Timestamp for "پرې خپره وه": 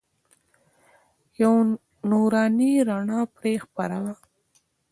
3.35-4.13